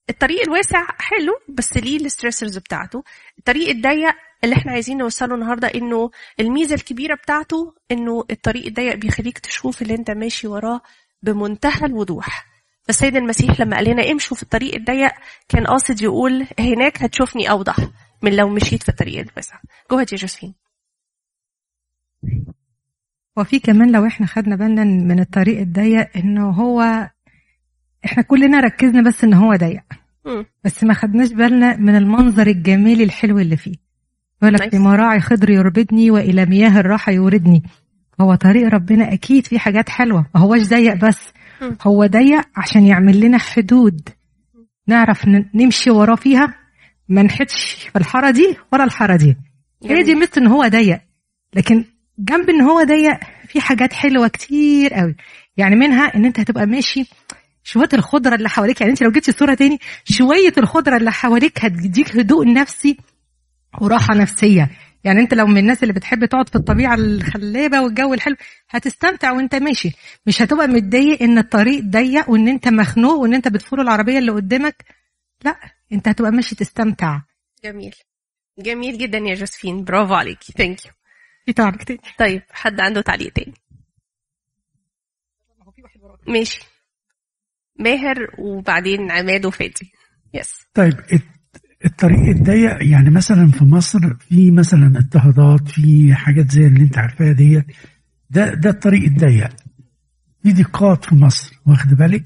الطريق 0.09 0.41
الواسع 0.41 0.85
حلو 0.99 1.33
بس 1.49 1.77
ليه 1.77 1.97
ال 1.97 2.03
stressors 2.03 2.57
بتاعته؟ 2.57 3.03
الطريق 3.37 3.69
الضيق 3.69 4.13
اللي 4.43 4.55
إحنا 4.55 4.71
عايزين 4.71 4.97
نوصله 4.97 5.35
النهارده 5.35 5.67
إنه 5.67 6.11
الميزة 6.39 6.75
الكبيرة 6.75 7.15
بتاعته 7.15 7.75
إنه 7.91 8.23
الطريق 8.31 8.65
الضيق 8.65 8.95
بيخليك 8.95 9.39
تشوف 9.39 9.81
اللي 9.81 9.95
أنت 9.95 10.11
ماشي 10.11 10.47
وراه 10.47 10.81
بمنتهى 11.23 11.85
الوضوح. 11.85 12.45
فالسيد 12.83 13.15
المسيح 13.15 13.59
لما 13.61 13.75
قال 13.77 13.89
لنا 13.89 14.11
امشوا 14.11 14.37
في 14.37 14.43
الطريق 14.43 14.75
الضيق 14.75 15.11
كان 15.49 15.67
قاصد 15.67 16.01
يقول 16.01 16.47
هناك 16.59 17.03
هتشوفني 17.03 17.49
أوضح 17.51 17.75
من 18.21 18.35
لو 18.35 18.49
مشيت 18.49 18.83
في 18.83 18.89
الطريق 18.89 19.19
الواسع. 19.19 19.59
جوه 19.91 19.99
يا 19.99 20.05
جوزفين 20.17 20.53
وفي 23.37 23.59
كمان 23.59 23.91
لو 23.91 24.07
إحنا 24.07 24.27
خدنا 24.27 24.55
بالنا 24.55 24.83
من 24.83 25.19
الطريق 25.19 25.59
الضيق 25.59 26.17
إنه 26.17 26.49
هو 26.49 27.09
إحنا 28.05 28.23
كلنا 28.23 28.59
ركزنا 28.59 29.01
بس 29.01 29.23
إن 29.23 29.33
هو 29.33 29.55
ضيق. 29.55 29.83
بس 30.63 30.83
ما 30.83 30.93
خدناش 30.93 31.33
بالنا 31.33 31.77
من 31.77 31.95
المنظر 31.95 32.47
الجمالي 32.47 33.03
الحلو 33.03 33.39
اللي 33.39 33.57
فيه. 33.57 33.73
يقول 34.41 34.53
لك 34.53 34.75
مراعي 34.75 35.19
خضر 35.19 35.49
يربدني 35.49 36.11
وإلى 36.11 36.45
مياه 36.45 36.79
الراحة 36.79 37.11
يوردني. 37.11 37.63
هو 38.21 38.35
طريق 38.35 38.67
ربنا 38.67 39.13
أكيد 39.13 39.47
فيه 39.47 39.57
حاجات 39.57 39.89
حلوة. 39.89 40.25
ما 40.35 40.41
هوش 40.41 40.61
ضيق 40.69 40.93
بس. 40.95 41.19
هو 41.81 42.05
ضيق 42.05 42.41
عشان 42.55 42.85
يعمل 42.85 43.19
لنا 43.19 43.37
حدود. 43.37 44.09
نعرف 44.87 45.27
نمشي 45.55 45.89
وراه 45.91 46.15
فيها. 46.15 46.53
ما 47.09 47.23
نحدش 47.23 47.87
في 47.93 47.99
الحارة 47.99 48.31
دي 48.31 48.57
ولا 48.73 48.83
الحارة 48.83 49.15
دي. 49.15 49.37
هي 49.85 50.03
دي 50.03 50.15
مثل 50.15 50.41
إن 50.41 50.47
هو 50.47 50.67
ضيق. 50.67 50.99
لكن 51.55 51.85
جنب 52.19 52.49
إن 52.49 52.61
هو 52.61 52.83
ضيق 52.83 53.19
في 53.47 53.61
حاجات 53.61 53.93
حلوة 53.93 54.27
كتير 54.27 54.93
قوي. 54.93 55.15
يعني 55.57 55.75
منها 55.75 56.15
إن 56.15 56.25
أنت 56.25 56.39
هتبقى 56.39 56.65
ماشي 56.65 57.09
شوية 57.63 57.89
الخضرة 57.93 58.35
اللي 58.35 58.49
حواليك. 58.49 58.81
يعني 58.81 58.91
انت 58.91 59.03
لو 59.03 59.11
جبتي 59.11 59.31
صورة 59.31 59.53
تاني 59.53 59.79
شوية 60.03 60.53
الخضرة 60.57 60.97
اللي 60.97 61.11
حواليك 61.11 61.65
هتديك 61.65 62.15
هدوء 62.15 62.53
نفسي 62.53 62.97
وراحة 63.81 64.15
نفسية. 64.15 64.69
يعني 65.03 65.19
انت 65.19 65.33
لو 65.33 65.45
من 65.47 65.57
الناس 65.57 65.83
اللي 65.83 65.93
بتحب 65.93 66.25
تقعد 66.25 66.49
في 66.49 66.55
الطبيعة 66.55 66.95
الخلابة 66.95 67.81
والجو 67.81 68.13
الحلو 68.13 68.35
هتستمتع 68.69 69.31
وانت 69.31 69.55
ماشي. 69.55 69.91
مش 70.25 70.41
هتبقى 70.41 70.67
متضايق 70.67 71.23
ان 71.23 71.37
الطريق 71.37 71.83
ضيق 71.83 72.29
وان 72.29 72.47
انت 72.47 72.67
مخنوق 72.67 73.13
وان 73.13 73.33
انت 73.33 73.47
بت 73.47 73.55
follow 73.55 73.79
العربية 73.79 74.17
اللي 74.19 74.31
قدامك. 74.31 74.85
لا 75.45 75.55
انت 75.91 76.07
هتبقى 76.07 76.31
ماشي 76.31 76.55
تستمتع. 76.55 77.21
جميل. 77.63 77.95
جميل 78.59 78.97
جدا 78.97 79.17
يا 79.17 79.35
جوزفين. 79.35 79.83
برافو 79.83 80.13
عليكي. 80.13 80.53
thank 80.53 80.85
you 80.85 80.91
في 81.45 81.53
تعليق 81.53 81.83
تاني. 81.83 81.99
طيب 82.19 82.41
حد 82.51 82.79
عنده 82.79 83.01
تعليق 83.01 83.33
تاني؟ 83.33 83.53
ماشي. 86.27 86.72
ماهر 87.79 88.17
وبعدين 88.37 89.11
عماد 89.11 89.45
وفادي 89.45 89.91
يس 90.33 90.53
طيب 90.73 90.93
الطريق 91.85 92.35
الضيق 92.35 92.89
يعني 92.91 93.09
مثلا 93.09 93.51
في 93.51 93.65
مصر 93.65 94.13
في 94.13 94.51
مثلا 94.51 94.87
اضطهادات 94.97 95.67
في 95.67 96.13
حاجات 96.15 96.51
زي 96.51 96.67
اللي 96.67 96.81
أنت 96.81 96.97
عارفاها 96.97 97.31
ديت 97.31 97.65
ده 98.29 98.53
ده 98.53 98.69
الطريق 98.69 99.03
الضيق. 99.03 99.49
في 100.43 100.51
دقات 100.53 101.05
في 101.05 101.15
مصر 101.15 101.61
واخد 101.65 101.89
بالك؟ 101.93 102.23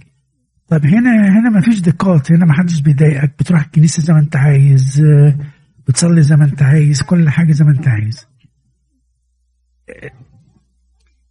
طب 0.68 0.86
هنا 0.86 1.40
هنا 1.40 1.50
ما 1.50 1.62
فيش 1.62 1.80
دقات 1.80 2.32
هنا 2.32 2.46
ما 2.46 2.54
حدش 2.54 2.82
بيضايقك 2.82 3.34
بتروح 3.40 3.62
الكنيسة 3.62 4.04
زي 4.04 4.14
ما 4.14 4.20
أنت 4.20 4.36
عايز 4.36 5.04
بتصلي 5.88 6.22
زي 6.22 6.36
ما 6.36 6.46
أنت 6.46 6.62
عايز 6.62 7.02
كل 7.02 7.30
حاجة 7.30 7.52
زي 7.52 7.66
ما 7.66 7.72
أنت 7.72 7.88
عايز. 7.88 8.28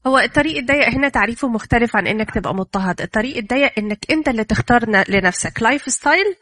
هو 0.06 0.18
الطريق 0.18 0.56
الضيق 0.56 0.88
هنا 0.88 1.08
تعريفه 1.08 1.48
مختلف 1.48 1.96
عن 1.96 2.06
إنك 2.06 2.30
تبقى 2.30 2.54
مضطهد. 2.54 3.00
الطريق 3.00 3.36
الضيق 3.36 3.72
إنك 3.78 3.98
أنت 4.10 4.28
اللي 4.28 4.44
تختار 4.44 5.04
لنفسك. 5.08 5.62
lifestyle 5.62 6.37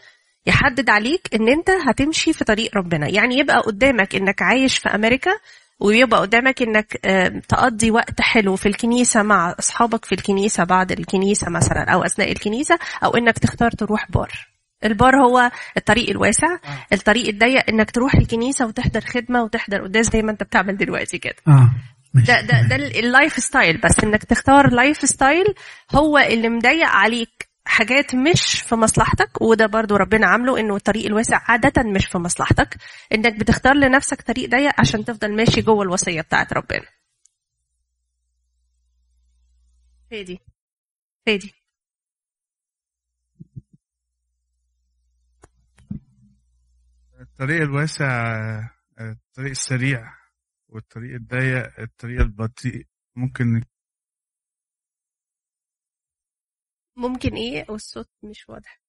يحدد 0.47 0.91
عليك 0.91 1.29
إن 1.35 1.49
أنت 1.49 1.71
هتمشي 1.71 2.33
في 2.33 2.45
طريق 2.45 2.77
ربنا. 2.77 3.09
يعني 3.09 3.39
يبقى 3.39 3.61
قدامك 3.61 4.15
إنك 4.15 4.43
عايش 4.43 4.79
في 4.79 4.89
أمريكا 4.89 5.31
ويبقى 5.81 6.21
قدامك 6.21 6.63
إنك 6.63 6.93
تقضي 7.49 7.91
وقت 7.91 8.21
حلو 8.21 8.57
في 8.57 8.67
الكنيسة 8.67 9.23
مع 9.23 9.55
أصحابك 9.59 10.05
في 10.05 10.13
الكنيسة 10.15 10.65
بعد 10.65 10.93
الكنيسة 10.93 11.51
مثلا 11.51 11.85
أو 11.93 12.03
أثناء 12.05 12.33
الكنيسة 12.33 12.79
أو 13.05 13.17
إنك 13.17 13.39
تختار 13.39 13.71
تروح 13.71 14.11
بار. 14.11 14.49
البار 14.85 15.17
هو 15.17 15.51
الطريق 15.77 16.11
الواسع. 16.11 16.57
الطريق 16.93 17.29
الضيق 17.29 17.69
إنك 17.69 17.91
تروح 17.91 18.15
الكنيسة 18.15 18.67
وتحضر 18.67 19.01
خدمة 19.01 19.43
وتحضر. 19.43 19.83
قداس 19.83 20.07
زي 20.07 20.23
ما 20.23 20.31
أنت 20.33 20.43
بتعمل 20.43 20.77
دلوقتي 20.77 21.19
كده. 21.19 21.37
ماشي 21.47 21.94
ده 22.15 22.41
ده 22.41 22.63
ده 22.69 22.77
ال- 22.77 22.99
ال 22.99 23.33
lifestyle 23.39 23.81
بس 23.81 24.05
إنك 24.05 24.25
تختار 24.25 24.71
lifestyle 24.73 25.55
هو 25.95 26.19
اللي 26.19 26.49
مضيق 26.49 26.87
عليك 26.87 27.49
حاجات 27.67 28.15
مش 28.15 28.61
في 28.61 28.75
مصلحتك 28.75 29.43
وده 29.43 29.67
برضو 29.67 29.97
ربنا 29.97 30.27
عامله 30.27 30.61
إنه 30.61 30.77
الطريق 30.77 31.07
الواسع 31.07 31.41
عادة 31.49 31.83
مش 31.83 32.07
في 32.07 32.19
مصلحتك. 32.19 32.77
إنك 33.13 33.41
بتختار 33.41 33.75
لنفسك 33.75 34.23
طريق 34.23 34.51
ضيق 34.51 34.81
عشان 34.81 35.05
تفضل 35.05 35.37
ماشي 35.37 35.61
جوه 35.63 35.83
الوصية 35.83 36.21
بتاعت 36.21 36.53
ربنا. 36.53 36.85
فادي. 40.11 40.41
فادي. 41.27 41.55
الطريق 47.21 47.61
الواسع 47.63 48.25
الطريق 49.01 49.51
السريع. 49.51 50.13
والطريق 50.75 51.15
الضيق 51.15 51.81
الطريق 51.81 52.21
البطيء 52.21 52.87
ممكن 53.17 53.63
ممكن 56.97 57.35
إيه؟ 57.35 57.67
والصوت 57.69 58.11
مش 58.23 58.49
واضح. 58.49 58.81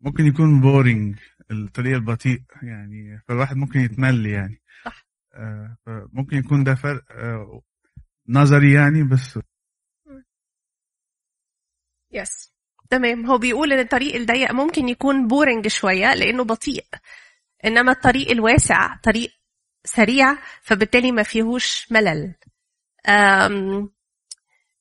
ممكن 0.00 0.24
يكون 0.26 0.60
boring 0.60 1.18
الطريق 1.50 1.96
البطيء 1.96 2.42
يعني 2.62 3.18
فالواحد 3.28 3.56
ممكن 3.56 3.80
يتمل 3.80 4.26
يعني. 4.26 4.62
صح. 4.84 5.06
آه، 5.34 5.76
فممكن 5.86 6.36
يكون 6.36 6.64
ده 6.64 6.74
فرق 6.74 7.12
آه، 7.12 7.62
نظري 8.28 8.74
يعني 8.74 9.02
بس 9.02 9.38
yes 12.12 12.52
تمام. 12.90 13.26
هو 13.26 13.38
بيقول 13.38 13.72
إن 13.72 13.78
الطريق 13.78 14.14
الضيق 14.14 14.52
ممكن 14.52 14.88
يكون 14.88 15.26
boring 15.26 15.68
شوية 15.68 16.14
لأنه 16.14 16.44
بطيء. 16.44 16.84
إنما 17.64 17.92
الطريق 17.92 18.30
الواسع 18.30 18.94
طريق 19.02 19.30
سريع 19.84 20.36
فبالتالي 20.62 21.12
ما 21.12 21.22
فيهوش 21.22 21.86
ملل. 21.90 22.34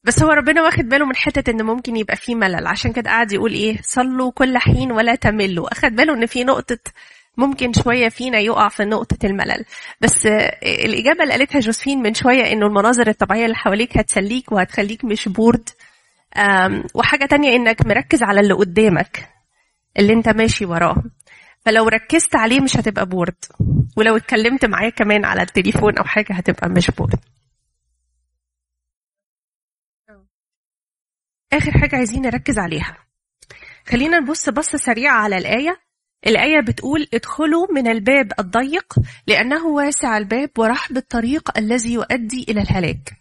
بس 0.04 0.24
هو 0.24 0.30
ربنا 0.30 0.62
واخد 0.64 0.84
باله 0.86 1.06
من 1.06 1.16
حتة 1.16 1.52
إن 1.52 1.62
ممكن 1.64 1.96
يبقى 1.96 2.16
فيه 2.16 2.36
ملل. 2.36 2.68
عشان 2.68 2.94
كده 2.94 3.10
قاعد 3.10 3.32
يقول 3.32 3.52
إيه؟ 3.54 3.78
صلوا 3.84 4.32
كل 4.32 4.58
حين 4.58 4.92
ولا 4.92 5.16
تملوا. 5.16 5.72
أخد 5.72 5.96
باله 5.96 6.14
إن 6.14 6.26
في 6.26 6.44
نقطة 6.44 6.80
ممكن 7.38 7.74
شوية 7.74 8.10
فينا 8.10 8.40
يقع 8.40 8.70
في 8.70 8.86
نقطة 8.86 9.26
الملل. 9.26 9.66
بس 10.02 10.26
الإجابة 10.64 11.24
اللي 11.24 11.34
قالتها 11.34 11.60
جوزفين 11.60 12.00
من 12.02 12.14
شوية 12.14 12.52
إنه 12.54 12.66
المناظر 12.66 13.08
الطبيعية 13.08 13.46
اللي 13.46 13.56
حواليك 13.56 13.98
هتسليك 13.98 14.52
وهتخليك 14.52 15.06
مش 15.06 15.28
بورد 15.28 15.70
وحاجة 16.96 17.26
تانية 17.26 17.56
إنك 17.56 17.86
مركز 17.86 18.24
على 18.24 18.40
اللي 18.40 18.54
قدامك 18.54 19.30
اللي 20.00 20.14
أنت 20.14 20.30
ماشي 20.30 20.66
وراه. 20.66 21.04
فلو 21.66 21.88
ركزت 21.88 22.36
عليه 22.36 22.62
مش 22.62 22.78
هتبقى 22.78 23.06
bored 23.06 23.36
ولو 23.98 24.18
اتكلمت 24.18 24.66
معاه 24.66 24.90
كمان 24.90 25.26
على 25.26 25.42
التليفون 25.42 25.98
أو 25.98 26.04
حاجة 26.04 26.34
هتبقى 26.34 26.70
مش 26.70 26.92
bored 26.92 27.20
آخر 31.54 31.72
حاجة 31.72 31.96
عايزين 31.96 32.22
نركز 32.22 32.60
عليها. 32.60 32.98
خلينا 33.88 34.20
نبص 34.20 34.50
بصة 34.50 34.78
سريعة 34.78 35.16
على 35.16 35.38
الآية. 35.38 35.82
الآية 36.28 36.62
بتقول 36.62 37.08
ادخلوا 37.14 37.68
من 37.72 37.88
الباب 37.88 38.32
الضيق 38.40 38.94
لأنه 39.28 39.66
واسع 39.68 40.18
الباب 40.18 40.50
ورحب 40.58 40.98
الطريق 40.98 41.58
الذي 41.58 41.94
يؤدي 41.94 42.46
إلى 42.50 42.62
الهلاك. 42.62 43.14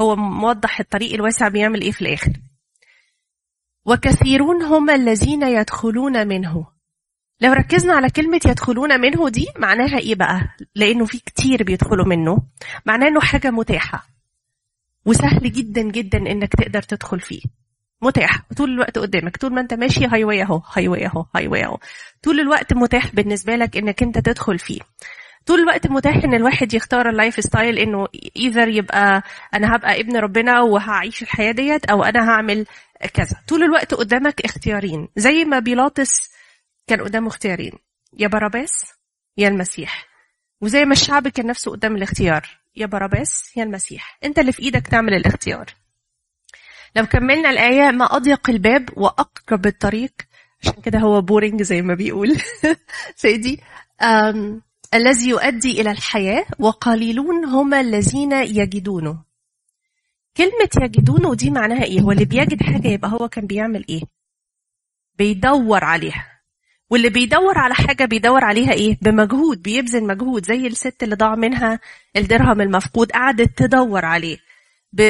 هو 0.00 0.16
موضح 0.16 0.80
الطريق 0.80 1.12
الواسع 1.14 1.48
بيعمل 1.48 1.80
إيه 1.82 1.90
في 1.92 2.02
الآخر. 2.02 2.32
وكثيرون 3.86 4.62
هم 4.62 4.90
الذين 4.90 5.42
يدخلون 5.42 6.28
منه. 6.28 6.66
لو 7.40 7.52
ركزنا 7.52 7.92
على 7.94 8.10
كلمة 8.10 8.40
يدخلون 8.46 9.00
منه 9.00 9.28
دي 9.28 9.46
معناها 9.58 9.98
إيه 9.98 10.14
بقى؟ 10.14 10.48
لأنه 10.74 11.04
في 11.04 11.18
كتير 11.18 11.62
بيدخلوا 11.62 12.06
منه. 12.06 12.38
معناه 12.86 13.08
إنه 13.08 13.20
حاجة 13.20 13.50
متاحة. 13.50 14.06
وسهل 15.06 15.52
جدا 15.52 15.82
جدا 15.82 16.18
إنك 16.18 16.52
تقدر 16.52 16.82
تدخل 16.82 17.20
فيه. 17.20 17.40
متاح. 18.02 18.42
طول 18.56 18.70
الوقت 18.70 18.98
قدامك. 18.98 19.36
طول 19.36 19.54
ما 19.54 19.60
أنت 19.60 19.74
ماشي 19.74 20.06
highway 20.06 20.42
أهو. 20.42 20.62
highway 20.72 21.06
أهو. 21.06 21.26
highway 21.36 21.64
أهو. 21.64 21.78
طول 22.22 22.40
الوقت 22.40 22.72
متاح 22.72 23.14
بالنسبة 23.14 23.56
لك 23.56 23.76
إنك 23.76 24.02
أنت 24.02 24.18
تدخل 24.18 24.58
فيه. 24.58 24.80
طول 25.46 25.60
الوقت 25.60 25.86
متاح 25.86 26.16
إن 26.24 26.34
الواحد 26.34 26.74
يختار 26.74 27.08
ال 27.08 27.40
lifestyle 27.40 27.78
إنه 27.78 28.06
either 28.36 28.68
يبقى 28.68 29.22
أنا 29.54 29.76
هبقى 29.76 30.00
ابن 30.00 30.16
ربنا 30.16 30.60
وهعيش 30.60 31.22
الحياة 31.22 31.52
ديت 31.52 31.84
أو 31.84 32.04
أنا 32.04 32.30
هعمل 32.30 32.66
كذا. 33.06 33.36
طول 33.48 33.62
الوقت 33.62 33.94
قدامك 33.94 34.40
اختيارين. 34.40 35.08
زي 35.16 35.44
ما 35.44 35.58
بيلاطس 35.58 36.30
كان 36.86 37.00
قدامه 37.00 37.28
اختيارين. 37.28 37.72
يا 38.18 38.28
باراباس 38.28 38.92
يا 39.36 39.48
المسيح. 39.48 40.06
وزي 40.60 40.84
ما 40.84 40.92
الشعب 40.92 41.28
كان 41.28 41.46
نفسه 41.46 41.70
قدام 41.70 41.96
الاختيار. 41.96 42.48
يا 42.76 42.86
باراباس 42.86 43.56
يا 43.56 43.62
المسيح. 43.62 44.18
انت 44.24 44.38
اللي 44.38 44.52
في 44.52 44.62
إيدك 44.62 44.86
تعمل 44.86 45.14
الاختيار. 45.14 45.66
لو 46.96 47.06
كملنا 47.06 47.50
الآية 47.50 47.90
ما 47.90 48.16
أضيق 48.16 48.50
الباب 48.50 48.88
وأكرب 48.96 49.66
الطريق. 49.66 50.12
عشان 50.62 50.82
كده 50.82 50.98
هو 50.98 51.20
boring 51.20 51.62
زي 51.62 51.82
ما 51.82 51.94
بيقول. 51.94 52.36
سيدي 53.16 53.60
الذي 54.94 55.28
يؤدي 55.28 55.80
إلى 55.80 55.90
الحياة 55.90 56.44
وقليلون 56.58 57.44
هم 57.44 57.74
الذين 57.74 58.32
يجدونه. 58.32 59.33
كلمة 60.36 60.84
يجدونه 60.86 61.34
دي 61.34 61.50
معناها 61.50 61.84
إيه؟ 61.84 62.00
هو 62.00 62.12
اللي 62.12 62.24
بيجد 62.24 62.62
حاجة 62.62 62.88
يبقى 62.88 63.10
هو 63.12 63.28
كان 63.28 63.46
بيعمل 63.46 63.84
إيه؟ 63.88 64.00
بيدور 65.18 65.84
عليها 65.84 66.26
واللي 66.90 67.08
بيدور 67.08 67.58
على 67.58 67.74
حاجة 67.74 68.04
بيدور 68.04 68.44
عليها 68.44 68.72
إيه؟ 68.72 68.98
بمجهود 69.02 69.62
بيبذل 69.62 70.06
مجهود 70.06 70.44
زي 70.46 70.66
الست 70.66 71.02
اللي 71.02 71.16
ضاع 71.16 71.34
منها 71.34 71.80
الدرهم 72.16 72.60
المفقود 72.60 73.12
قعدت 73.12 73.58
تدور 73.58 74.04
عليه 74.04 74.36
ب... 74.92 75.02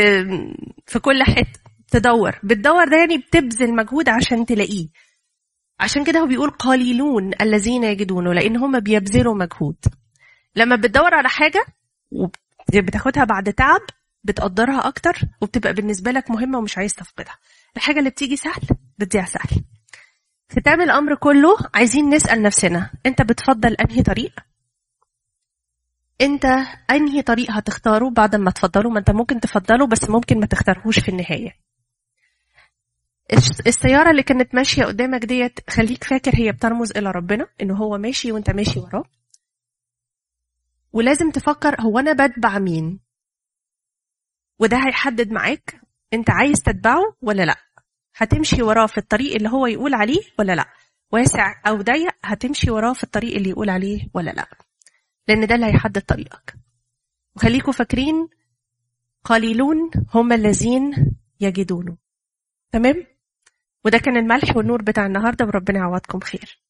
في 0.86 0.98
كل 0.98 1.22
حتة 1.22 1.60
تدور 1.90 2.38
بتدور 2.42 2.88
ده 2.88 2.96
يعني 2.96 3.18
بتبذل 3.18 3.74
مجهود 3.76 4.08
عشان 4.08 4.46
تلاقيه 4.46 4.88
عشان 5.80 6.04
كده 6.04 6.20
هو 6.20 6.26
بيقول 6.26 6.50
قليلون 6.50 7.30
الذين 7.40 7.84
يجدونه 7.84 8.32
لأن 8.34 8.56
هم 8.56 8.80
بيبذلوا 8.80 9.34
مجهود 9.34 9.76
لما 10.56 10.76
بتدور 10.76 11.14
على 11.14 11.28
حاجة 11.28 11.64
وبتاخدها 12.76 13.24
بعد 13.24 13.52
تعب 13.52 13.80
بتقدرها 14.24 14.88
أكتر 14.88 15.20
وبتبقى 15.40 15.72
بالنسبة 15.72 16.10
لك 16.10 16.30
مهمة 16.30 16.58
ومش 16.58 16.78
عايز 16.78 16.94
تفقدها. 16.94 17.38
الحاجة 17.76 17.98
اللي 17.98 18.10
بتيجي 18.10 18.36
سهل 18.36 18.62
بتضيع 18.98 19.24
سهل. 19.24 19.64
ختام 20.52 20.80
الأمر 20.80 21.14
كله 21.14 21.56
عايزين 21.74 22.10
نسأل 22.14 22.42
نفسنا 22.42 22.90
أنت 23.06 23.22
بتفضل 23.22 23.74
أنهي 23.74 24.02
طريق؟ 24.02 24.32
أنت 26.20 26.44
أنهي 26.90 27.22
طريق 27.22 27.50
هتختاره 27.50 28.10
بعد 28.10 28.36
ما 28.36 28.50
تفضله؟ 28.50 28.90
ما 28.90 28.98
أنت 28.98 29.10
ممكن 29.10 29.40
تفضله 29.40 29.86
بس 29.86 30.10
ممكن 30.10 30.40
ما 30.40 30.46
تختارهوش 30.46 30.98
في 31.00 31.08
النهاية. 31.08 31.52
الس- 33.32 33.60
السيارة 33.66 34.10
اللي 34.10 34.22
كانت 34.22 34.54
ماشية 34.54 34.84
قدامك 34.84 35.24
ديت 35.24 35.70
خليك 35.70 36.04
فاكر 36.04 36.32
هي 36.36 36.52
بترمز 36.52 36.90
إلى 36.96 37.10
ربنا 37.10 37.46
إنه 37.62 37.76
هو 37.76 37.98
ماشي 37.98 38.32
وأنت 38.32 38.50
ماشي 38.50 38.80
وراه. 38.80 39.04
ولازم 40.92 41.30
تفكر 41.30 41.80
هو 41.80 41.98
أنا 41.98 42.26
بتبع 42.26 42.58
مين؟ 42.58 43.00
وده 44.58 44.76
هيحدد 44.76 45.32
معاك 45.32 45.80
أنت 46.12 46.30
عايز 46.30 46.62
تتبعه 46.62 47.16
ولا 47.22 47.42
لأ. 47.42 47.56
هتمشي 48.16 48.62
وراه 48.62 48.86
في 48.86 48.98
الطريق 48.98 49.34
اللي 49.34 49.48
هو 49.48 49.66
يقول 49.66 49.94
عليه 49.94 50.20
ولا 50.38 50.54
لأ. 50.54 50.66
واسع 51.12 51.60
أو 51.66 51.76
ضيق 51.82 52.12
هتمشي 52.24 52.70
وراه 52.70 52.92
في 52.92 53.04
الطريق 53.04 53.36
اللي 53.36 53.50
يقول 53.50 53.70
عليه 53.70 54.08
ولا 54.14 54.30
لأ. 54.30 54.48
لأن 55.28 55.46
ده 55.46 55.54
اللي 55.54 55.66
هيحدد 55.66 56.00
طريقك. 56.00 56.54
وخليكوا 57.36 57.72
فاكرين 57.72 58.28
قليلون 59.24 59.90
هم 60.14 60.32
الذين 60.32 61.12
يجدونه. 61.40 61.96
تمام؟ 62.72 63.06
وده 63.84 63.98
كان 63.98 64.16
الملح 64.16 64.56
والنور 64.56 64.82
بتاع 64.82 65.06
النهارده 65.06 65.46
وربنا 65.46 65.78
يعوضكم 65.78 66.20
خير. 66.20 66.63